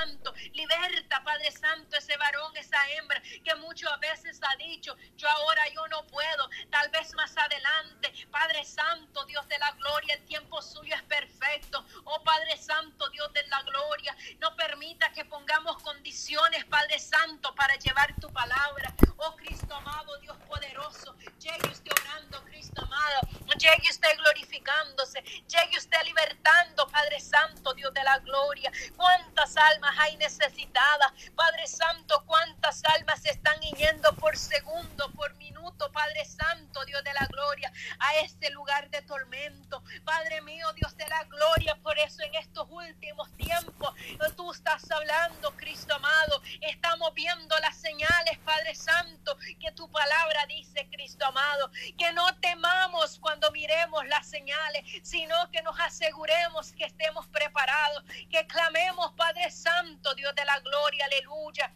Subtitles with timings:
[0.00, 0.32] Santo.
[0.54, 5.86] Liberta, Padre Santo, ese varón, esa hembra que muchas veces ha dicho, yo ahora yo
[5.88, 8.10] no puedo, tal vez más adelante.
[8.30, 11.84] Padre Santo, Dios de la gloria, el tiempo suyo es perfecto.
[12.04, 17.74] Oh Padre Santo, Dios de la gloria, no permita que pongamos condiciones, Padre Santo, para
[17.76, 18.94] llevar tu palabra.
[19.18, 23.20] Oh Cristo amado, Dios poderoso, llegue usted orando, Cristo amado,
[23.58, 28.72] llegue usted glorificándose, llegue usted libertando, Padre Santo, Dios de la gloria.
[28.96, 31.12] ¿Cuántas almas hay necesitadas?
[31.34, 37.12] Padre Santo, ¿cuántas almas se están yendo por segundo, por minuto, Padre Santo, Dios de
[37.12, 39.82] la gloria, a este lugar de tormento?
[40.04, 43.94] Padre mío, Dios de la gloria, por eso en estos últimos tiempos
[44.36, 50.88] tú estás hablando, Cristo amado, estamos viendo las señales, Padre Santo, que tu palabra dice,
[50.90, 52.89] Cristo amado, que no temamos
[53.20, 60.14] cuando miremos las señales, sino que nos aseguremos que estemos preparados, que clamemos, Padre Santo,
[60.14, 61.72] Dios de la gloria, aleluya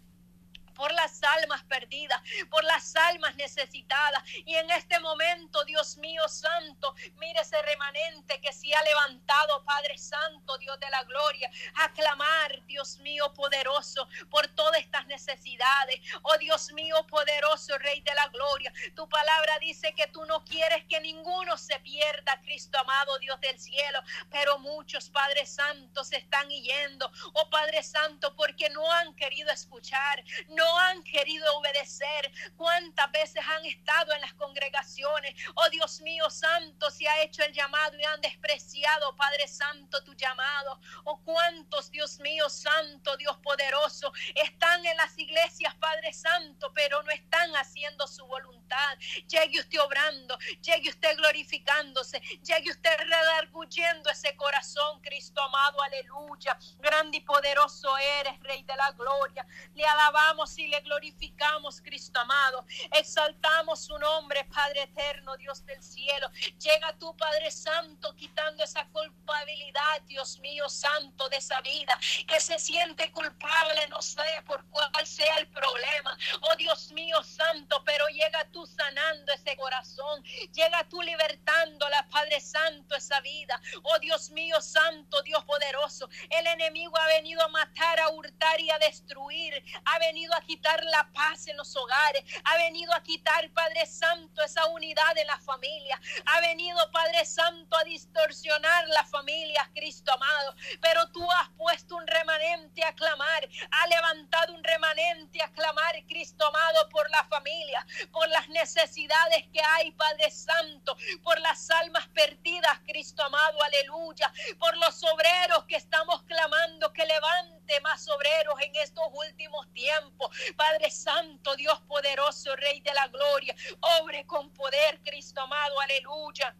[0.74, 4.23] por las almas perdidas, por las almas necesitadas.
[4.45, 9.96] Y en este momento, Dios mío santo, mire ese remanente que se ha levantado, Padre
[9.98, 16.01] Santo, Dios de la gloria, a clamar, Dios mío poderoso, por todas estas necesidades.
[16.23, 20.85] Oh Dios mío poderoso, Rey de la gloria, tu palabra dice que tú no quieres
[20.88, 26.48] que ninguno se pierda, Cristo amado, Dios del cielo, pero muchos, Padre Santo, se están
[26.48, 27.10] yendo.
[27.32, 33.45] Oh Padre Santo, porque no han querido escuchar, no no han querido obedecer, cuántas veces
[33.46, 35.34] han estado en las congregaciones.
[35.54, 40.15] Oh Dios mío santo, se ha hecho el llamado y han despreciado, Padre Santo, tu
[40.15, 40.80] llamado.
[41.04, 47.10] Oh cuántos, Dios mío santo, Dios poderoso, están en las iglesias, Padre Santo, pero no
[47.10, 48.98] están haciendo su voluntad.
[49.28, 56.59] Llegue usted obrando, llegue usted glorificándose, llegue usted redarguyendo ese corazón, Cristo amado, aleluya.
[56.78, 59.46] Grande y poderoso eres, Rey de la gloria.
[59.74, 62.64] Le alabamos y le glorificamos, Cristo amado.
[62.92, 66.30] Exaltamos su nombre, Padre eterno, Dios del cielo.
[66.58, 72.58] Llega tú, Padre Santo, quitando esa culpabilidad, Dios mío, santo de esa vida, que se
[72.58, 76.16] siente culpable, no sé por cuál sea el problema.
[76.42, 80.22] Oh Dios mío, santo, pero llega tú sanando ese corazón.
[80.52, 83.60] Llega tú libertándola, Padre Santo, esa vida.
[83.82, 86.08] Oh Dios mío, santo, Dios poderoso.
[86.30, 89.64] El enemigo ha venido a matar, a hurtar y a destruir.
[89.84, 94.42] Ha venido a quitar la paz en los hogares, ha venido a quitar, Padre Santo,
[94.42, 100.54] esa unidad en la familia, ha venido, Padre Santo, a distorsionar la familia, Cristo amado.
[100.80, 106.46] Pero tú has puesto un remanente a clamar, ha levantado un remanente a clamar, Cristo
[106.46, 112.80] amado, por la familia, por las necesidades que hay, Padre Santo, por las almas perdidas,
[112.86, 119.04] Cristo amado, aleluya, por los obreros que estamos clamando que levante más obreros en estos
[119.12, 120.36] últimos tiempos.
[120.56, 123.54] Padre Santo, Dios poderoso, Rey de la Gloria,
[124.00, 126.54] obre con poder, Cristo amado, aleluya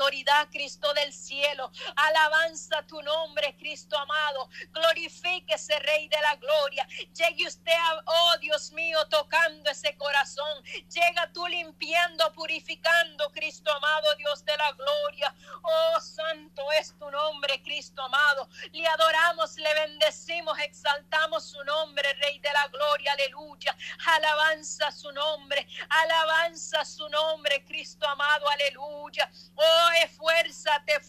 [0.00, 1.70] autoridad, Cristo del cielo.
[1.94, 4.48] Alabanza tu nombre, Cristo amado.
[4.72, 6.86] Glorifíquese, Rey de la gloria.
[7.14, 10.62] Llegue usted, a, oh Dios mío, tocando ese corazón.
[10.88, 15.34] Llega tú limpiando, purificando, Cristo amado, Dios de la gloria.
[15.62, 18.48] Oh, santo es tu nombre, Cristo amado.
[18.72, 23.12] Le adoramos, le bendecimos, exaltamos su nombre, Rey de la gloria.
[23.12, 23.76] Aleluya.
[24.06, 25.66] Alabanza su nombre.
[25.90, 28.48] Alabanza su nombre, Cristo amado.
[28.48, 29.30] Aleluya.
[29.56, 31.00] Oh, esfuérzate,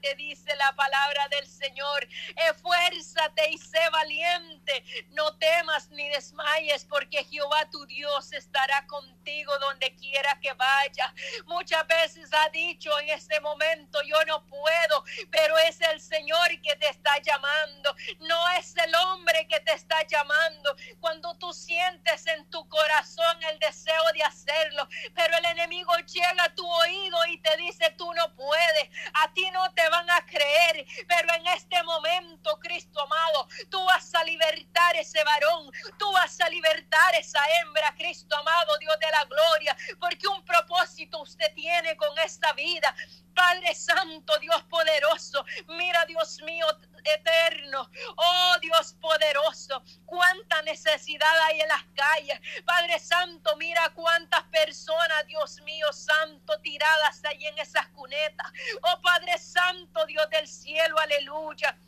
[0.00, 2.08] te dice la palabra del Señor.
[2.50, 4.84] Esfuérzate y sé valiente.
[5.10, 11.14] No temas ni desmayes, porque Jehová tu Dios estará contigo donde quiera que vaya.
[11.46, 16.76] Muchas veces ha dicho en este momento, yo no puedo, pero es el Señor que
[16.76, 17.94] te está llamando.
[18.20, 20.74] No es el hombre que te está llamando.
[21.00, 26.54] Cuando tú sientes en tu corazón el deseo de hacerlo, pero el enemigo llega a
[26.54, 30.86] tu oído y te dice, tú no puedes, a ti no te van a creer,
[31.06, 36.48] pero en este momento, Cristo amado, tú vas a libertar ese varón, tú vas a
[36.48, 42.16] libertar esa hembra, Cristo amado, Dios de la gloria, porque un propósito usted tiene con
[42.18, 42.94] esta vida.
[43.34, 46.66] Padre Santo, Dios poderoso, mira Dios mío,
[47.04, 47.90] eterno.
[48.16, 49.82] Oh Dios poderoso,
[50.12, 52.38] cuánta necesidad hay en las calles.
[52.66, 58.52] Padre Santo, mira cuántas personas, Dios mío, santo, tiradas ahí en esas cunetas.
[58.82, 61.78] Oh Padre Santo, Dios del cielo, aleluya.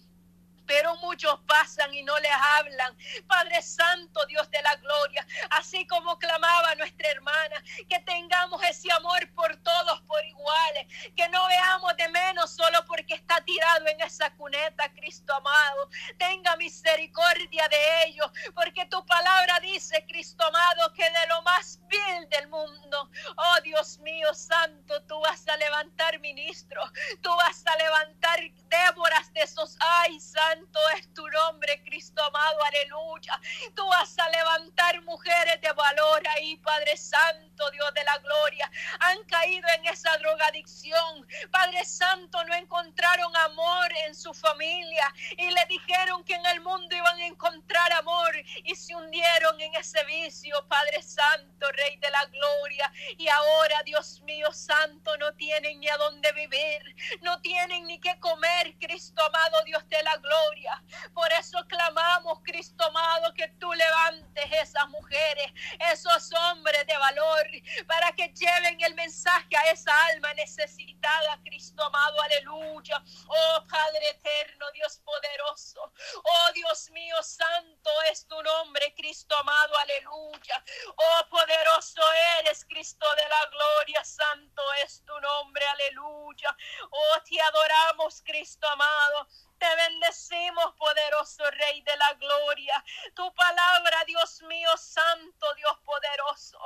[0.66, 2.96] Pero muchos pasan y no les hablan.
[3.26, 9.28] Padre Santo, Dios de la gloria, así como clamaba nuestra hermana, que tengamos ese amor
[9.34, 14.30] por todos por iguales, que no veamos de menos solo porque está tirado en esa
[14.34, 15.88] cuneta, Cristo amado.
[16.18, 22.28] Tenga misericordia de ellos, porque tu palabra dice, Cristo amado, que de lo más vil
[22.30, 26.90] del mundo, oh Dios mío santo, tú vas a levantar ministros,
[27.22, 28.34] tú vas a levantar
[28.68, 30.53] Déboras de esos, ay, santo
[30.96, 33.40] es tu nombre, Cristo amado, aleluya.
[33.74, 38.70] Tú vas a levantar mujeres de valor ahí, Padre Santo, Dios de la gloria.
[39.00, 41.26] Han caído en esa drogadicción.
[41.50, 46.94] Padre Santo, no encontraron amor en su familia y le dijeron que en el mundo
[46.94, 48.34] iban a encontrar amor
[48.64, 52.92] y se hundieron en ese vicio, Padre Santo, Rey de la gloria.
[53.18, 58.18] Y ahora, Dios mío santo, no tienen ni a dónde vivir, no tienen ni qué
[58.20, 60.82] comer, Cristo amado, Dios de la gloria.
[61.12, 65.52] Por eso clamamos, Cristo amado, que tú levantes esas mujeres,
[65.92, 67.46] esos hombres de valor,
[67.86, 73.02] para que lleven el mensaje a esa alma necesitada, Cristo amado, aleluya.
[73.26, 75.92] Oh Padre eterno, Dios poderoso,
[76.24, 80.64] oh Dios mío santo es tu nombre, Cristo amado, aleluya.
[80.96, 82.02] Oh poderoso
[82.38, 86.56] eres, Cristo de la gloria, santo es tu nombre, aleluya.
[86.90, 89.28] Oh te adoramos, Cristo amado.
[89.58, 92.84] Te bendecimos, poderoso Rey de la Gloria.
[93.14, 96.58] Tu palabra, Dios mío, santo, Dios poderoso.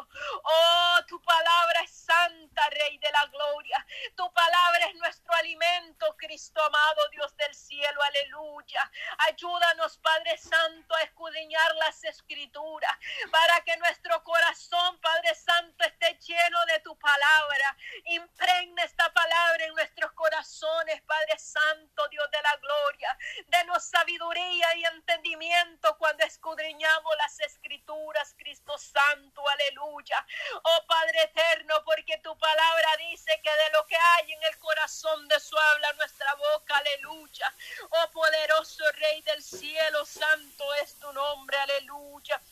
[0.43, 3.87] Oh, tu palabra es santa, Rey de la Gloria.
[4.17, 8.00] Tu palabra es nuestro alimento, Cristo amado, Dios del cielo.
[8.03, 8.91] Aleluya.
[9.29, 12.93] Ayúdanos, Padre Santo, a escudriñar las escrituras
[13.31, 17.77] para que nuestro corazón, Padre Santo, esté lleno de tu palabra.
[18.05, 23.19] Impregna esta palabra en nuestros corazones, Padre Santo, Dios de la gloria.
[23.49, 30.25] Denos sabiduría y entendimiento cuando escudriñamos las escrituras, Cristo Santo, aleluya.
[30.62, 35.26] Oh Padre eterno, porque tu palabra dice que de lo que hay en el corazón
[35.26, 37.55] de su habla nuestra boca, aleluya.
[37.88, 42.43] Oh poderoso Rey del cielo, santo es tu nombre, aleluya.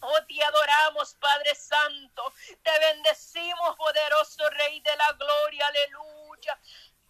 [0.00, 2.32] Oh, te adoramos, Padre Santo.
[2.62, 5.66] Te bendecimos, poderoso Rey de la gloria.
[5.66, 6.58] Aleluya.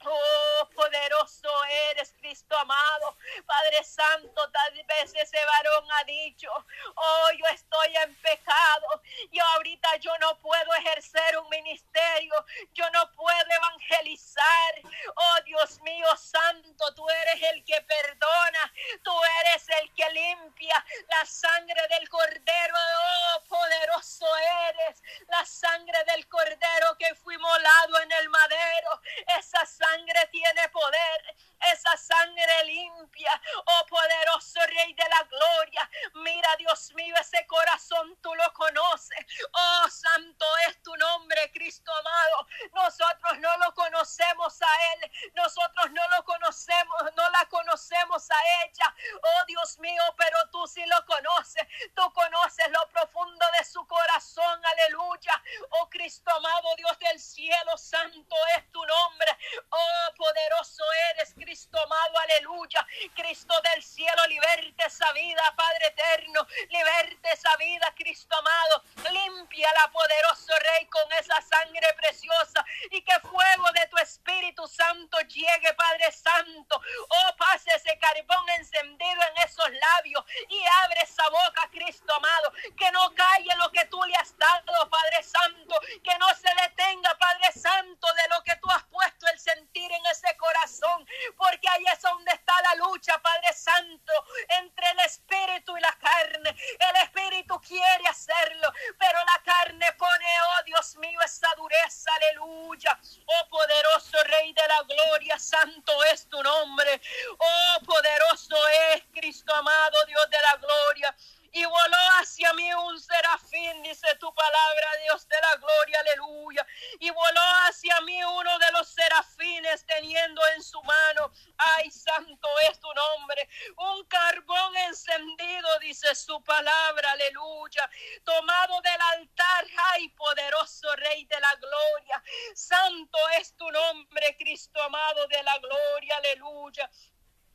[0.07, 1.49] Oh, poderoso
[1.91, 3.17] eres, Cristo amado.
[3.47, 6.49] Padre Santo, tal vez ese varón ha dicho,
[6.95, 9.03] oh, yo estoy en pecado.
[9.33, 12.35] Yo ahorita yo no puedo ejercer un ministerio.
[12.75, 14.75] Yo no puedo evangelizar.
[15.17, 18.73] Oh, Dios mío santo, tú eres el que perdona.
[19.03, 22.75] Tú eres el que limpia la sangre del cordero.
[22.77, 24.27] Oh, poderoso
[24.69, 25.03] eres.
[25.29, 29.01] La sangre del cordero que fui molado en el madero.
[29.39, 31.37] Esa sangre sangre tiene poder,
[31.73, 35.91] esa sangre limpia, oh poderoso Rey de la Gloria.
[36.15, 39.19] Mira, Dios mío, ese corazón tú lo conoces.
[39.53, 42.47] Oh, santo es tu nombre, Cristo amado.
[42.73, 48.95] Nosotros no lo conocemos a Él, nosotros no lo conocemos, no la conocemos a ella.
[49.23, 51.67] Oh, Dios mío, pero tú sí lo conoces.
[51.95, 55.43] Tú conoces lo profundo de su corazón, aleluya.
[55.71, 59.39] Oh, Cristo amado, Dios del cielo, santo es tu nombre.
[59.71, 62.87] Oh, Oh, poderoso eres, Cristo amado, aleluya.
[63.15, 66.47] Cristo del cielo, liberte esa vida, Padre eterno.
[66.71, 68.83] Liberte esa vida, Cristo amado.
[69.11, 72.65] Limpia la poderoso Rey con esa sangre preciosa.
[72.91, 76.81] Y que fuego de tu Espíritu Santo llegue, Padre Santo.
[77.09, 80.25] Oh, pase ese carbón encendido en esos labios.
[80.49, 82.53] Y abre esa boca, Cristo amado.
[82.77, 85.79] Que no calle lo que tú le has dado, Padre Santo.
[86.03, 90.07] Que no se detenga, Padre Santo, de lo que tú has puesto el sentido en
[90.11, 94.13] ese corazón, porque ahí es donde está la lucha, Padre Santo,
[94.61, 96.51] entre el espíritu y la carne.
[96.79, 102.99] El espíritu quiere hacerlo, pero la carne pone, oh Dios mío, esa dureza, aleluya.
[103.27, 107.01] Oh poderoso Rey de la gloria, santo es tu nombre.
[107.39, 108.57] Oh poderoso
[108.95, 111.17] es Cristo amado, Dios de la gloria
[111.55, 116.67] y voló hacia mí un serafín, dice tu palabra, Dios de la gloria, aleluya.
[116.99, 122.81] Y voló hacia mí uno de los serafines teniendo en su mano, ay, santo es
[122.81, 127.89] tu nombre, un carbón encendido, dice su palabra, aleluya.
[128.25, 132.23] Tomado del altar, ay, poderoso Rey de la gloria.
[132.57, 136.91] Santo es tu nombre, Cristo amado de la gloria, aleluya.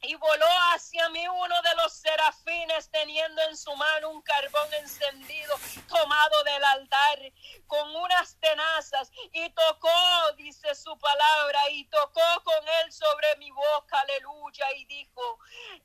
[0.01, 5.55] Y voló hacia mí uno de los serafines teniendo en su mano un carbón encendido
[5.87, 7.33] tomado del altar
[7.67, 9.89] con unas tenazas y tocó,
[10.37, 15.39] dice su palabra, y tocó con él sobre mi boca, aleluya, y dijo,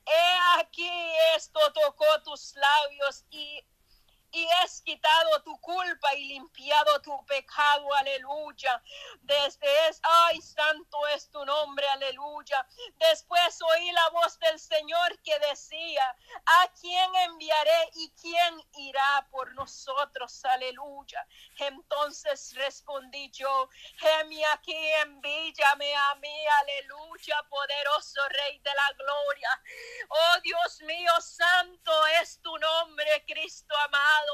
[0.05, 0.89] he aquí
[1.35, 3.63] esto tocó tus labios y
[4.35, 8.83] y es quitado tu culpa y limpiado tu pecado, aleluya.
[9.21, 12.67] Desde es, ay, santo es tu nombre, aleluya.
[12.95, 19.53] Después oí la voz del Señor que decía, ¿a quién enviaré y quién irá por
[19.53, 20.43] nosotros?
[20.43, 21.25] Aleluya.
[21.57, 29.61] Entonces respondí yo, Gemi aquí, envíame a mí, aleluya, poderoso Rey de la Gloria.
[30.09, 34.24] Oh Dios mío, santo es tu nombre, Cristo amado.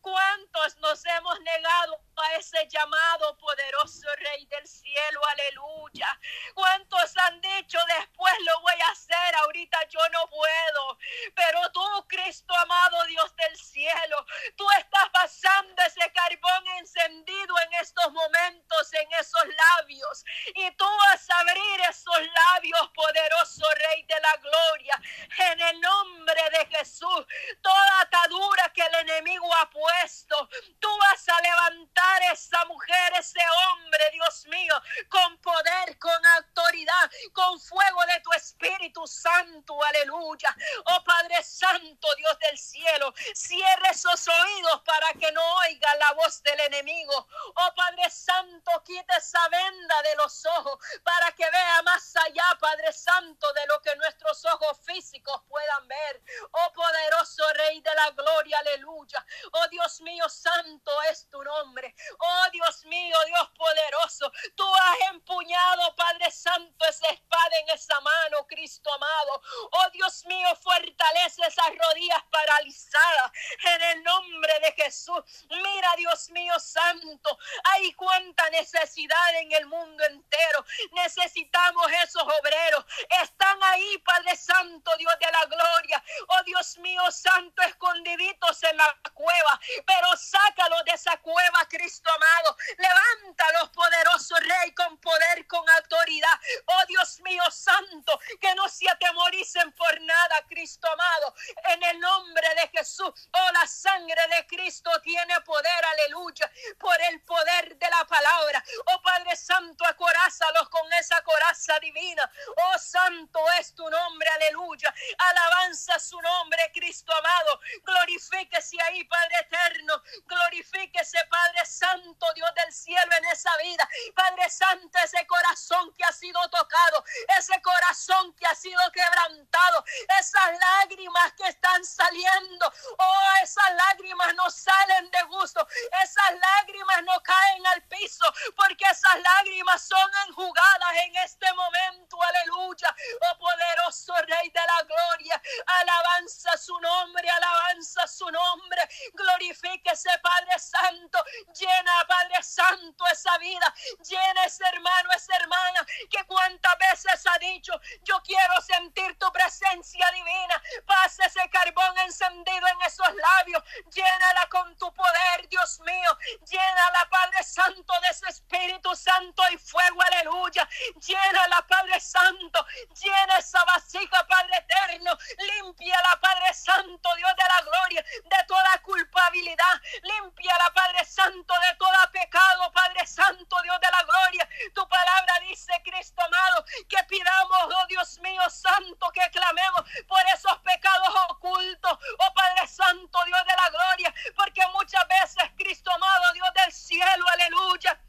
[0.00, 5.20] ¿Cuántos nos hemos negado a ese llamado poderoso Rey del cielo?
[5.32, 6.18] Aleluya.
[6.54, 9.34] ¿Cuántos han dicho después lo voy a hacer?
[9.36, 10.98] Ahorita yo no puedo.
[11.34, 14.24] Pero tú, Cristo amado, Dios del cielo,
[14.56, 20.24] tú estás pasando ese carbón encendido en estos momentos, en esos labios.
[20.54, 25.02] Y tú vas a abrir esos labios, poderoso Rey de la gloria.
[25.50, 27.26] En el nombre de Jesús,
[27.60, 34.10] toda atadura que el enemigo ha puesto, tú vas a levantar esa mujer, ese hombre,
[34.12, 34.74] Dios mío,
[35.08, 40.54] con poder, con autoridad, con fuego de tu Espíritu Santo, aleluya.
[40.86, 46.42] Oh Padre Santo, Dios del cielo, cierre esos oídos para que no oiga la voz
[46.42, 47.28] del enemigo.
[47.56, 52.92] Oh Padre Santo, quita esa venda de los ojos para que vea más allá, Padre
[52.92, 56.22] Santo, de lo que nuestros ojos físicos puedan ver.
[56.52, 59.24] Oh poderoso Rey de la gloria, aleluya.
[59.52, 61.94] Oh Dios mío, santo es tu nombre.
[62.18, 68.46] Oh Dios mío, Dios poderoso, tú has empuñado, Padre Santo, esa espada en esa mano,
[68.46, 69.42] Cristo amado.
[69.72, 73.32] Oh Dios mío, fortalece esas rodillas paralizadas
[73.74, 74.02] en el
[74.40, 75.22] nombre de Jesús.
[75.50, 80.64] Mira, Dios mío, santo, hay cuánta necesidad en el mundo entero.
[80.92, 82.84] Necesitamos esos obreros.
[83.22, 86.02] Están ahí, Padre Santo, Dios de la gloria.
[86.28, 89.60] Oh Dios mío, santo, escondiditos en la cueva.
[89.86, 92.56] Pero sácalo de esa cueva, Cristo amado.
[92.78, 96.40] Levántalos, poderoso Rey, con poder, con autoridad.
[96.66, 101.34] Oh Dios mío, santo, que no se atemoricen por nada, Cristo amado.
[101.68, 107.76] En el nombre de Jesús, oh la sangre Cristo tiene poder, aleluya, por el poder
[107.76, 108.62] de la palabra.
[108.86, 112.30] Oh Padre Santo, acorázalos con esa coraza divina.
[112.56, 114.94] Oh Santo es tu nombre, aleluya.
[115.18, 117.60] Alabanza su nombre, Cristo amado.
[117.84, 120.02] Glorifíquese ahí, Padre eterno.
[120.24, 123.88] Glorifíquese, Padre Santo, Dios del cielo, en esa vida.
[124.14, 127.04] Padre Santo, ese corazón que ha sido tocado,
[127.38, 129.84] ese corazón que ha sido quebrantado,
[130.18, 132.72] esas lágrimas que están saliendo.
[132.98, 135.66] Oh, esas lágrimas no salen de gusto.
[136.02, 138.24] Esas lágrimas no caen al piso
[138.56, 142.20] porque esas lágrimas son enjugadas en este momento.
[142.22, 142.94] Aleluya.
[143.22, 145.42] Oh poderoso Rey de la gloria.
[145.66, 148.88] Alabanza su nombre, alabanza su nombre.
[149.14, 151.24] Glorifíquese Padre Santo.
[151.54, 153.74] Llena Padre Santo esa vida.
[154.08, 160.10] Llena ese hermano, esa hermana que cuántas veces ha dicho, yo quiero sentir tu presencia
[160.12, 160.62] divina.
[160.86, 163.62] Pasa ese carbón encendido en esos labios.
[163.92, 166.18] Llénala con tu poder, Dios mío.
[166.46, 170.68] Llénala, Padre Santo, de ese Espíritu Santo y fuego, aleluya.
[171.06, 172.66] Llénala, Padre Santo.
[173.00, 175.16] Llena esa vasija, Padre eterno.
[175.38, 179.80] Límpiala, Padre Santo, Dios de la gloria, de toda culpabilidad.
[180.02, 184.48] Límpiala, Padre Santo, de todo pecado, Padre Santo, Dios de la gloria.
[184.74, 190.58] Tu palabra dice, Cristo amado, que pidamos, oh Dios mío, santo, que clamemos por esos
[190.58, 191.98] pecados ocultos.
[192.18, 197.24] Oh Padre Santo, Dios de la gloria, porque muchas veces, Cristo amado, Dios del cielo,
[197.32, 198.00] aleluya.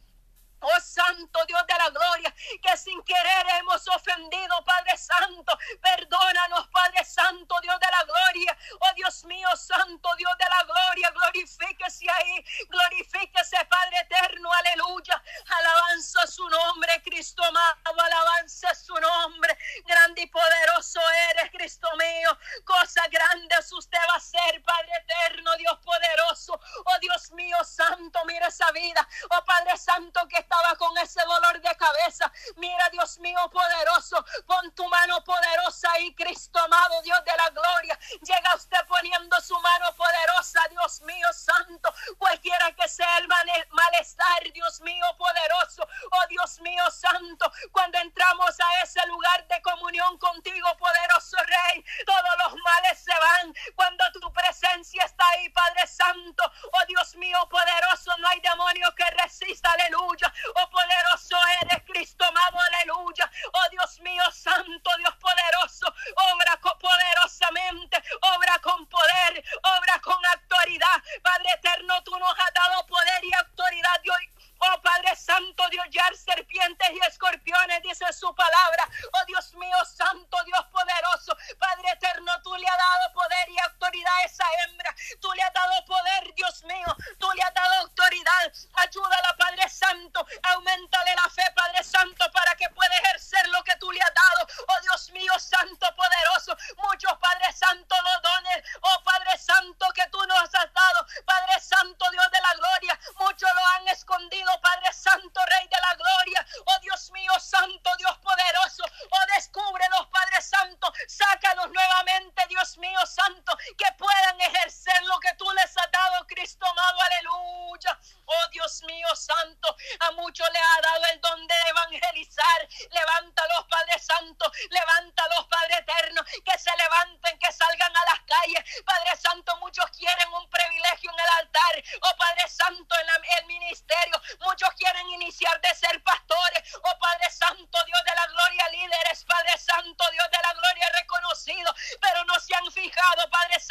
[0.64, 2.32] Oh Santo Dios de la gloria,
[2.62, 5.58] que sin querer hemos ofendido, Padre Santo.
[5.82, 8.58] Perdónanos, Padre Santo, Dios de la gloria.
[8.80, 12.46] Oh Dios mío, Santo Dios de la gloria, glorifíquese ahí.
[12.70, 15.24] Glorifíquese, Padre eterno, aleluya.
[15.50, 19.58] Alabanza su nombre, Cristo amado, alabanza su nombre.
[19.88, 22.38] Grande y poderoso eres, Cristo mío.
[22.66, 26.54] Cosa grande usted va a ser, Padre eterno, Dios poderoso.
[26.86, 29.08] Oh Dios mío, Santo, mira esa vida.
[29.32, 32.30] Oh Padre Santo, que estaba con ese dolor de cabeza.
[32.58, 38.00] Mira, Dios mío poderoso, pon tu mano poderosa ahí, Cristo amado, Dios de la gloria.
[38.22, 44.80] Llega usted poniendo su mano poderosa, Dios mío santo, cualquiera que sea el malestar, Dios
[44.82, 51.38] mío poderoso, oh Dios mío santo, cuando entramos a ese lugar de comunión contigo, poderoso
[51.46, 53.54] Rey, todos los males se van.
[53.76, 59.06] Cuando tu presencia está ahí, Padre Santo, oh Dios mío poderoso, no hay demonio que
[59.24, 60.34] resista, aleluya.
[60.56, 63.30] Oh poderoso eres Cristo amado, aleluya.
[63.54, 65.94] Oh Dios mío, santo Dios poderoso,
[66.34, 68.04] obra poderosamente,
[68.36, 71.04] obra con poder, obra con autoridad.
[71.22, 74.12] Padre eterno, tú nos has dado poder y autoridad de.
[74.64, 78.88] Oh Padre Santo, de hollar serpientes y escorpiones, dice su palabra.
[79.14, 84.14] Oh Dios mío, Santo Dios poderoso, Padre eterno, tú le has dado poder y autoridad
[84.18, 84.96] a esa hembra.
[85.20, 88.54] Tú le has dado poder, Dios mío, tú le has dado autoridad.
[88.76, 91.01] Ayúdala, Padre Santo, aumenta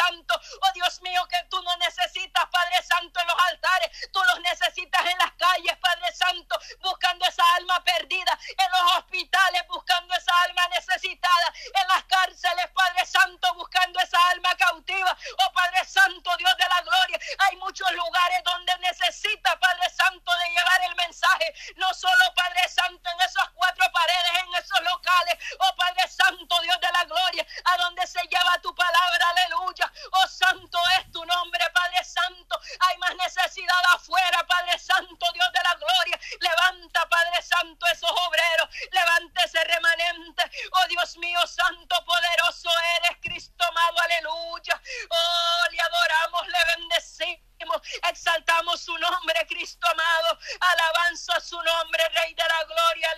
[0.01, 4.41] Santo, oh Dios mío, que tú no necesitas, Padre Santo, en los altares, tú los
[4.41, 10.33] necesitas en las calles, Padre Santo, buscando esa alma perdida, en los hospitales, buscando esa
[10.43, 16.57] alma necesitada, en las cárceles, Padre Santo, buscando esa alma cautiva, oh Padre Santo, Dios
[16.57, 21.93] de la gloria, hay muchos lugares donde necesita, Padre Santo, de llevar el mensaje, no
[21.93, 26.93] solo, Padre Santo, en esas cuatro paredes, en esos locales, oh Padre Santo, Dios de
[26.93, 32.05] la gloria, a donde se lleva tu palabra, aleluya, oh Santo es tu nombre, Padre
[32.05, 38.11] Santo, hay más necesidad afuera, Padre Santo, Dios de la gloria, levanta, Padre Santo, esos
[38.11, 44.81] obreros, levanta ese remanente, oh Dios mío, Santo, poderoso eres, Cristo amado, aleluya,
[45.11, 52.45] oh, le adoramos, le bendecimos, exaltamos su nombre, Cristo amado, alabanza su nombre, Rey de
[52.45, 53.15] la gloria,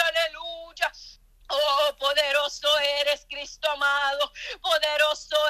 [0.00, 0.92] aleluya.
[1.48, 2.68] Oh, poderoso
[3.00, 4.32] eres, Cristo amado,
[4.62, 5.41] poderoso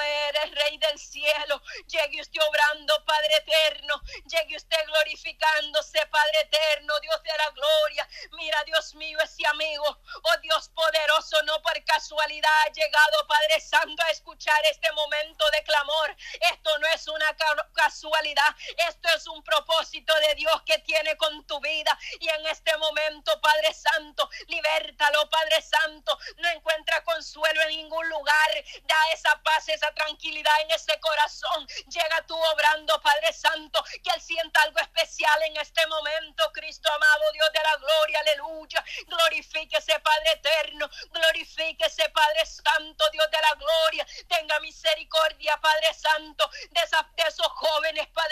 [2.03, 8.09] Llegue usted obrando, Padre eterno, llegue usted glorificándose, Padre eterno, Dios de la gloria.
[8.33, 9.85] Mira, Dios mío, ese amigo,
[10.23, 15.63] oh Dios poderoso, no por casualidad ha llegado, Padre Santo, a escuchar este momento de
[15.63, 16.15] clamor.
[16.51, 17.37] Esto no es una
[17.73, 18.55] casualidad,
[18.89, 21.97] esto es un propósito de Dios que tiene con tu vida.
[22.19, 28.51] Y en este momento, Padre Santo, libértalo, Padre Santo no encuentra consuelo en ningún lugar.
[28.83, 31.67] Da esa paz, esa tranquilidad en ese corazón.
[31.93, 37.31] Llega tú obrando, Padre Santo, que Él sienta algo especial en este momento, Cristo amado,
[37.33, 38.83] Dios de la gloria, aleluya.
[39.05, 44.07] Glorifíquese, Padre eterno, glorifíquese, Padre Santo, Dios de la gloria.
[44.27, 46.81] Tenga misericordia, Padre Santo, de,
[47.27, 48.22] esos jóvenes, Padre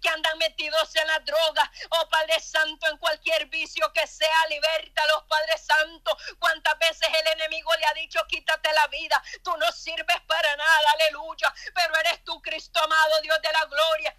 [0.00, 5.24] que andan metidos en la droga, oh Padre Santo, en cualquier vicio que sea, libértalos,
[5.28, 6.16] Padre Santo.
[6.38, 9.22] ¿Cuántas veces el enemigo le ha dicho, quítate la vida?
[9.42, 11.52] Tú no sirves para nada, aleluya.
[11.74, 14.16] Pero eres tú, Cristo amado, Dios de la gloria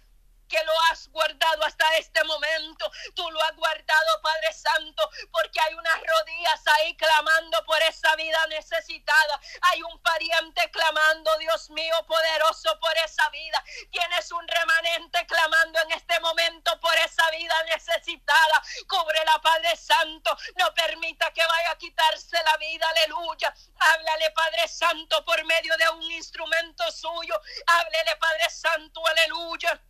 [0.48, 2.90] que lo has guardado hasta este momento.
[3.14, 8.46] Tú lo has guardado, Padre Santo, porque hay unas rodillas ahí clamando por esa vida
[8.48, 9.40] necesitada.
[9.62, 13.62] Hay un pariente clamando, Dios mío, poderoso por esa vida.
[13.90, 18.62] Tienes un remanente clamando en este momento por esa vida necesitada.
[19.24, 20.36] la Padre Santo.
[20.56, 23.54] No permita que vaya a quitarse la vida, aleluya.
[23.78, 27.40] Háblale, Padre Santo, por medio de un instrumento suyo.
[27.66, 29.80] Háblele, Padre Santo, aleluya.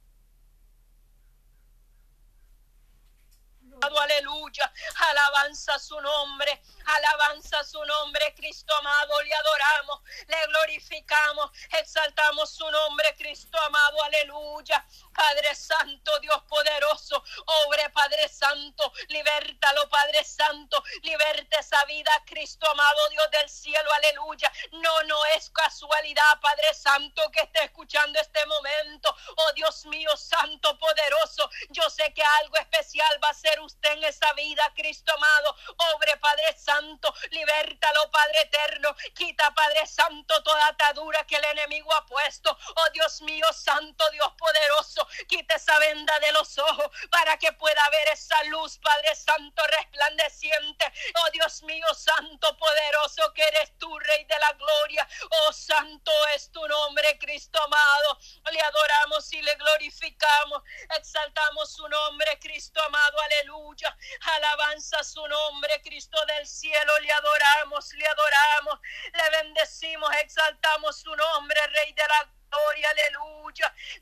[3.81, 12.69] Aleluya, alabanza su nombre, alabanza su nombre, Cristo amado, le adoramos, le glorificamos, exaltamos su
[12.71, 14.85] nombre, Cristo amado, aleluya.
[15.13, 17.23] Padre Santo, Dios poderoso,
[17.67, 24.53] obre Padre Santo, libértalo Padre Santo, liberte esa vida, Cristo amado, Dios del cielo, aleluya.
[24.73, 29.15] No, no es casualidad, Padre Santo, que esté escuchando este momento.
[29.37, 34.33] Oh Dios mío, Santo, poderoso, yo sé que algo especial va a ser en esa
[34.35, 35.57] vida, Cristo amado.
[35.95, 42.05] Obre Padre Santo, libértalo Padre eterno, quita Padre Santo toda atadura que el enemigo ha
[42.07, 42.57] puesto.
[42.77, 47.89] Oh Dios mío, Santo, Dios poderoso, Quita esa venda de los ojos para que pueda
[47.91, 50.93] ver esa luz, Padre Santo, resplandeciente.
[51.23, 55.09] Oh Dios mío, Santo, poderoso que eres tú, Rey de la Gloria.
[55.31, 58.19] Oh Santo es tu nombre, Cristo amado.
[58.53, 60.63] Le adoramos y le glorificamos.
[60.97, 63.21] Exaltamos su nombre, Cristo amado.
[63.21, 63.97] Aleluya.
[64.37, 66.99] Alabanza su nombre, Cristo del cielo.
[67.01, 68.81] Le adoramos, le adoramos.
[69.13, 73.38] Le bendecimos, exaltamos su nombre, Rey de la gloria, aleluya.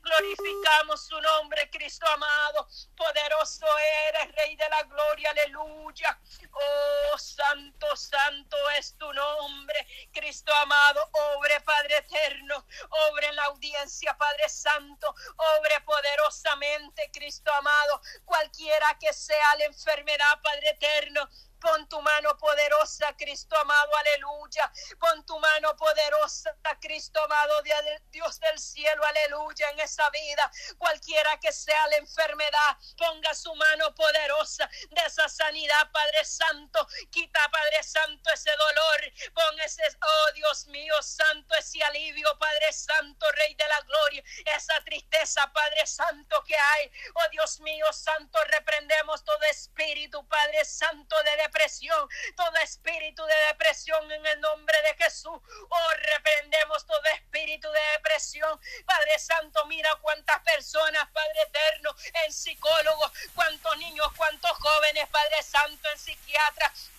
[0.01, 2.67] Glorificamos su nombre, Cristo amado.
[2.95, 3.65] Poderoso
[4.07, 6.19] eres, Rey de la gloria, aleluya.
[6.51, 11.09] Oh, santo, santo es tu nombre, Cristo amado.
[11.35, 12.65] Obre, Padre eterno.
[13.09, 15.13] Obre en la audiencia, Padre Santo.
[15.59, 21.27] Obre poderosamente, Cristo amado, cualquiera que sea la enfermedad, Padre eterno.
[21.59, 24.71] Pon tu mano poderosa, Cristo amado, aleluya.
[24.99, 27.63] Pon tu mano poderosa, Cristo amado,
[28.11, 30.51] Dios del cielo, aleluya, en esa vida.
[30.77, 36.87] Cualquiera que sea la enfermedad, ponga su mano poderosa de esa sanidad, Padre Santo.
[37.11, 39.13] Quita, Padre Santo, ese dolor.
[39.33, 44.23] Pon ese, oh Dios mío, Santo, ese alivio, Padre Santo, Rey de la Gloria.
[44.45, 46.91] Esa tristeza, Padre Santo, que hay.
[47.13, 54.11] Oh Dios mío, Santo, reprendemos todo espíritu, Padre Santo, de depresión, todo espíritu de depresión
[54.11, 55.39] en el nombre de Jesús.
[55.69, 58.59] Oh, reprendemos todo espíritu de depresión.
[58.85, 59.26] Padre Santo,
[59.67, 66.91] mira cuántas personas, Padre Eterno, en psicólogos, cuántos niños, cuántos jóvenes, Padre Santo, en psiquiatras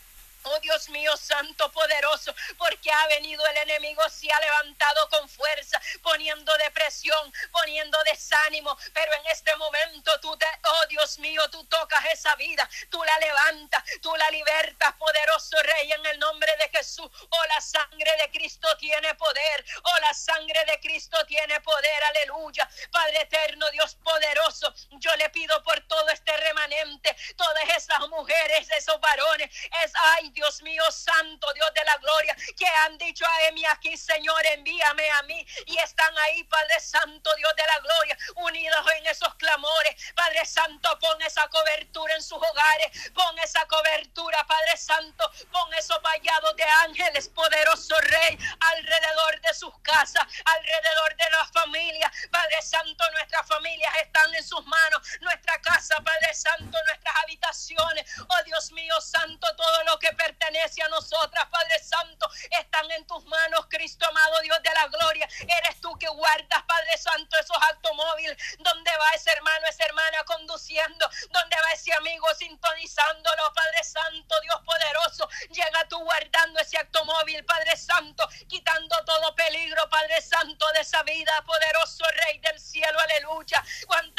[0.44, 5.80] Oh Dios mío, santo, poderoso, porque ha venido el enemigo, se ha levantado con fuerza,
[6.02, 12.04] poniendo depresión, poniendo desánimo, pero en este momento tú te, oh Dios mío, tú tocas
[12.12, 17.08] esa vida, tú la levantas, tú la libertas, poderoso Rey, en el nombre de Jesús.
[17.30, 22.68] Oh, la sangre de Cristo tiene poder, oh, la sangre de Cristo tiene poder, aleluya.
[22.90, 29.00] Padre eterno, Dios poderoso, yo le pido por todo este remanente, todas esas mujeres, esos
[29.00, 29.50] varones,
[29.84, 33.96] es, ay, Dios mío, santo Dios de la gloria, que han dicho a mí aquí,
[33.96, 35.46] Señor, envíame a mí.
[35.66, 40.12] Y están ahí, Padre Santo, Dios de la gloria, unidos en esos clamores.
[40.14, 46.00] Padre Santo, pon esa cobertura en sus hogares, pon esa cobertura, Padre Santo, pon esos
[46.02, 52.12] vallados de ángeles, poderoso Rey, alrededor de sus casas, alrededor de la familia.
[52.30, 58.10] Padre Santo, nuestras familias están en sus manos, nuestra casa, Padre Santo, nuestras habitaciones.
[58.28, 63.24] Oh Dios mío, Santo, todo lo que pertenece a nosotras, Padre Santo, están en tus
[63.26, 65.28] manos, Cristo amado, Dios de la gloria.
[65.40, 71.08] Eres tú que guardas, Padre Santo, esos automóviles, donde va ese hermano, esa hermana conduciendo,
[71.30, 75.28] donde va ese amigo sintonizándolo, Padre Santo, Dios poderoso.
[75.50, 81.32] Llega tú guardando ese automóvil, Padre Santo, quitando todo peligro, Padre Santo, de esa vida,
[81.46, 83.62] poderoso Rey del cielo, aleluya.
[83.86, 84.17] Veces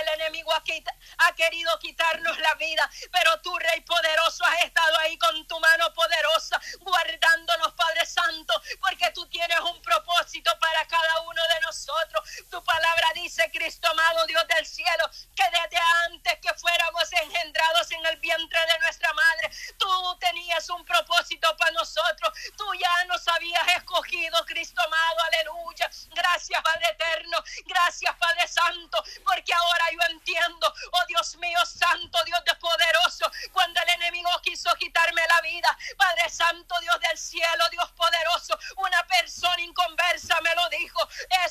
[0.00, 0.62] el enemigo ha,
[1.18, 5.92] ha querido quitarnos la vida, pero tú, Rey poderoso, has estado ahí con tu mano
[5.94, 11.37] poderosa, guardándonos, Padre Santo, porque tú tienes un propósito para cada uno
[11.68, 12.22] nosotros.
[12.50, 15.04] Tu palabra dice, Cristo amado, Dios del cielo,
[15.36, 20.84] que desde antes que fuéramos engendrados en el vientre de nuestra madre, tú tenías un
[20.84, 22.32] propósito para nosotros.
[22.56, 25.90] Tú ya nos habías escogido, Cristo amado, aleluya.
[26.10, 27.38] Gracias, Padre eterno.
[27.66, 33.80] Gracias, Padre Santo, porque ahora yo entiendo, oh Dios mío, Santo, Dios de poderoso, cuando
[33.82, 35.78] el enemigo quiso quitarme la vida.
[35.96, 41.00] Padre Santo, Dios del cielo, Dios poderoso, una persona inconversa me lo dijo.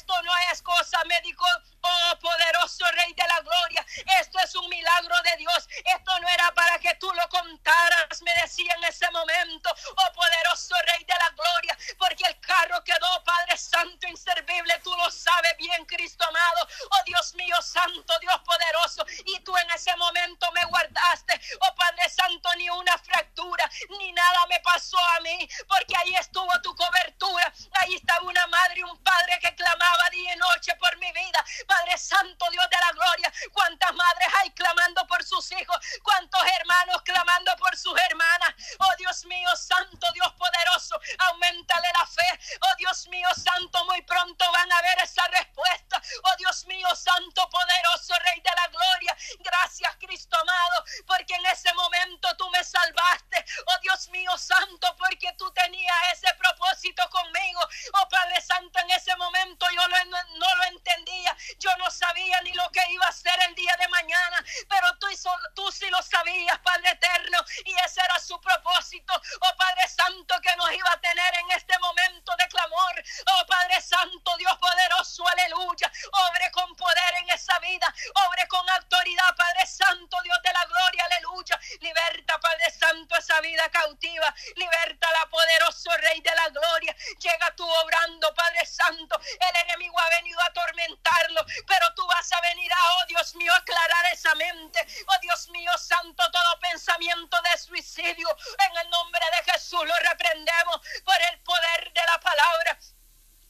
[0.07, 1.45] Esto no es cosa, me dijo,
[1.81, 3.85] oh poderoso Rey de la Gloria.
[4.21, 5.67] Esto es un milagro de Dios.
[5.83, 10.75] Esto no era para que tú lo contaras, me decía en ese momento, oh poderoso
[10.95, 11.76] Rey de la Gloria,
[12.07, 14.79] porque el carro quedó, Padre Santo, inservible.
[14.83, 16.67] Tú lo sabes bien, Cristo amado.
[16.91, 19.05] Oh Dios mío, Santo, Dios poderoso.
[19.25, 24.45] Y tú en ese momento me guardaste, oh Padre Santo, ni una fractura, ni nada
[24.47, 27.53] me pasó a mí, porque ahí estuvo tu cobertura.
[27.81, 31.43] Ahí estaba una madre y un padre que clamaba día y noche por mi vida.
[31.67, 37.01] Padre Santo, Dios de la gloria, cuántas madres hay clamando por sus hijos, cuántos hermanos
[37.03, 38.55] clamando por sus hermanas.
[38.79, 40.99] Oh Dios mío, Santo, Dios poderoso,
[41.31, 42.57] aumentale fe.
[42.61, 46.01] Oh Dios mío, Santo, muy pronto van a ver esa respuesta.
[46.23, 49.17] Oh Dios mío, Santo, poderoso, Rey de la gloria.
[49.39, 53.45] Gracias, Cristo amado, porque en ese momento tú me salvaste.
[53.67, 57.61] Oh Dios mío santo, porque tú tenías ese propósito conmigo.
[57.93, 61.35] Oh Padre Santo, en ese momento yo no, lo entendía.
[61.59, 65.07] Yo no sabía ni lo que iba a ser el día de mañana, pero tú,
[65.55, 69.13] tú sí lo sabías, Padre eterno, y ese era su propósito.
[69.41, 73.03] Oh Padre Santo, que nos iba a tener en este momento de clamor.
[73.27, 75.91] Oh Padre Santo, Dios poderoso, aleluya.
[76.29, 77.93] Obre con poder en esa vida,
[78.27, 81.59] obre con autoridad, Padre Santo, Dios de la gloria, aleluya.
[81.81, 84.33] Liberta, Padre Santo, esa vida cautiva.
[84.55, 86.95] Liberta la poderoso Rey de la gloria.
[87.19, 89.19] Llega tú obrando, Padre Santo.
[89.39, 93.53] El enemigo ha venido a atormentarlo, pero tú vas a venir a, oh Dios mío,
[93.53, 94.85] aclarar esa mente.
[95.07, 98.29] Oh Dios mío, Santo, todo pensamiento de suicidio.
[98.59, 102.79] En el nombre de Jesús lo reprendemos por el poder de la palabra.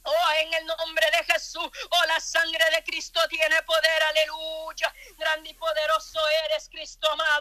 [0.09, 1.69] Oh, en el nombre de Jesús.
[1.89, 4.03] Oh, la sangre de Cristo tiene poder.
[4.03, 4.95] Aleluya.
[5.17, 7.37] Grande y poderoso eres, Cristo amado.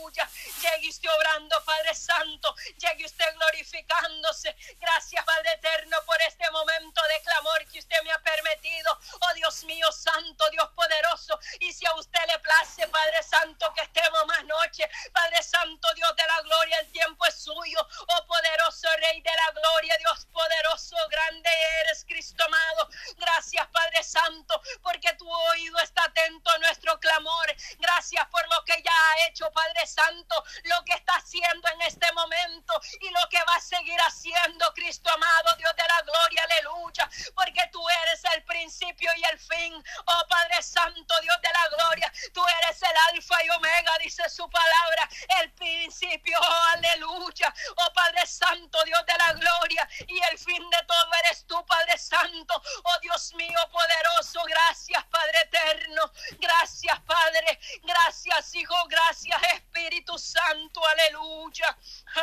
[0.00, 0.28] Aleluya.
[0.62, 4.56] Llegue usted obrando, Padre Santo, llegue usted glorificándose.
[4.78, 8.98] Gracias, Padre Eterno, por este momento de clamor que usted me ha permitido.
[9.20, 11.38] Oh Dios mío, Santo, Dios poderoso.
[11.60, 16.16] Y si a usted le place, Padre Santo, que estemos más noche, Padre Santo, Dios
[16.16, 17.86] de la gloria, el tiempo es suyo.
[18.08, 21.50] Oh poderoso Rey de la gloria, Dios poderoso, grande
[21.82, 22.88] eres, Cristo amado.
[23.16, 27.54] Gracias, Padre Santo, porque tu oído está atento a nuestro clamor.
[27.78, 32.12] Gracias por lo que ya ha hecho, Padre Santo, lo que está haciendo en este
[32.12, 37.10] momento y lo que va a seguir haciendo, Cristo amado, Dios de la gloria, aleluya,
[37.34, 39.84] porque tú eres el principio y el fin.
[40.06, 44.48] Oh Padre Santo, Dios de la gloria, tú eres el alfa y omega, dice su
[44.48, 45.08] palabra,
[45.40, 47.52] el principio, oh, aleluya.
[47.76, 51.98] Oh Padre Santo, Dios de la gloria, y el fin de todo eres tú, Padre
[51.98, 52.62] Santo.
[52.84, 56.12] Oh Dios mío, poderoso, gracias, Padre eterno.
[56.38, 57.58] Gracias, Padre.
[57.82, 58.74] Gracias, Hijo.
[58.88, 60.80] Gracias, Espíritu Santo.
[60.86, 61.76] Aleluya.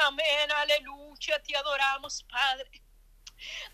[0.06, 1.42] Amén, aleluya.
[1.44, 2.82] Te adoramos, Padre.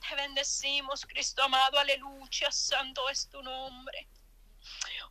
[0.08, 1.80] Te bendecimos, Cristo amado.
[1.80, 2.52] Aleluya.
[2.52, 4.10] Santo es tu nombre.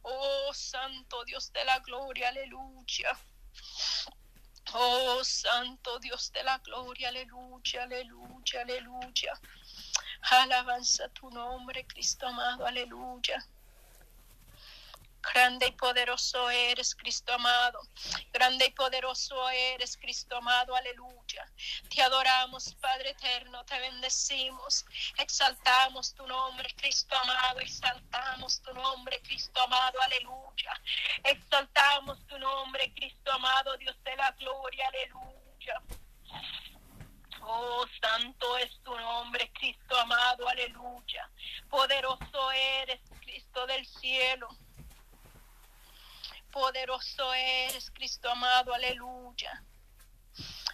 [0.02, 2.28] Oh, Santo Dios de la gloria.
[2.28, 3.16] Aleluya.
[4.74, 7.08] Oh, Santo Dios de la gloria.
[7.08, 9.40] Aleluya, aleluya, aleluya.
[10.30, 12.66] Alabanza tu nombre, Cristo amado.
[12.66, 13.38] Aleluya.
[15.22, 17.80] Grande y poderoso eres, Cristo amado.
[18.32, 20.74] Grande y poderoso eres, Cristo amado.
[20.74, 21.46] Aleluya.
[21.88, 23.64] Te adoramos, Padre eterno.
[23.64, 24.85] Te bendecimos.
[25.18, 27.61] Exaltamos tu nombre, Cristo amado.
[27.61, 30.00] Exaltamos tu nombre, Cristo amado.
[30.02, 30.80] Aleluya.
[31.24, 33.76] Exaltamos tu nombre, Cristo amado.
[33.78, 34.87] Dios de la gloria.
[34.88, 35.82] Aleluya.
[37.44, 40.48] Oh, santo es tu nombre, Cristo amado.
[40.48, 41.30] Aleluya.
[41.70, 44.48] Poderoso eres, Cristo del cielo.
[46.82, 49.64] Poderoso eres, Cristo amado, aleluya.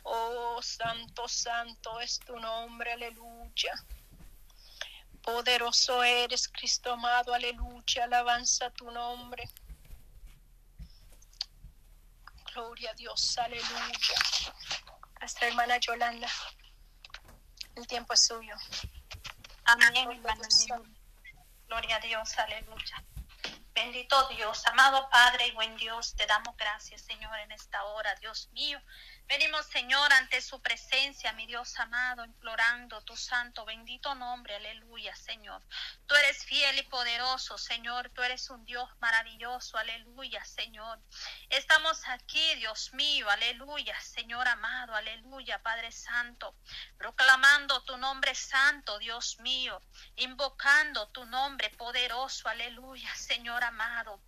[0.04, 3.74] Oh, santo, santo es tu nombre, aleluya.
[5.20, 8.04] Poderoso eres, Cristo amado, aleluya.
[8.04, 9.44] Alabanza tu nombre.
[12.54, 14.18] Gloria a Dios, aleluya.
[15.20, 16.30] Nuestra hermana Yolanda,
[17.74, 18.56] el tiempo es suyo.
[19.66, 20.48] Amén, hermana.
[21.66, 23.04] Gloria a Dios, aleluya.
[23.78, 28.48] Bendito Dios, amado Padre y buen Dios, te damos gracias, Señor, en esta hora, Dios
[28.50, 28.80] mío.
[29.28, 35.62] Venimos, Señor, ante su presencia, mi Dios amado, implorando tu santo, bendito nombre, aleluya, Señor.
[36.06, 38.08] Tú eres fiel y poderoso, Señor.
[38.14, 40.98] Tú eres un Dios maravilloso, aleluya, Señor.
[41.50, 46.56] Estamos aquí, Dios mío, aleluya, Señor amado, aleluya, Padre Santo,
[46.96, 49.78] proclamando tu nombre santo, Dios mío,
[50.16, 54.22] invocando tu nombre poderoso, aleluya, Señor amado.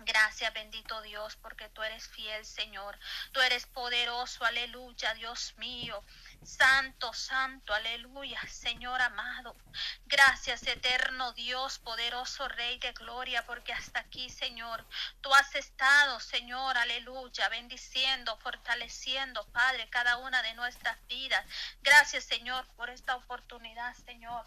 [0.00, 2.98] Gracias, bendito Dios, porque tú eres fiel, Señor.
[3.32, 6.04] Tú eres poderoso, aleluya, Dios mío.
[6.42, 9.56] Santo, santo, aleluya, Señor amado.
[10.04, 14.86] Gracias, eterno Dios, poderoso Rey de gloria, porque hasta aquí, Señor,
[15.22, 21.44] tú has estado, Señor, aleluya, bendiciendo, fortaleciendo, Padre, cada una de nuestras vidas.
[21.82, 24.46] Gracias, Señor, por esta oportunidad, Señor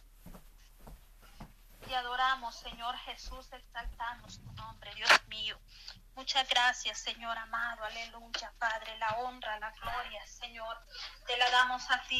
[1.89, 5.57] te adoramos, Señor Jesús, exaltamos tu nombre, Dios mío.
[6.13, 10.77] Muchas gracias, Señor amado, aleluya, Padre, la honra, la gloria, Señor,
[11.25, 12.15] te la damos a ti.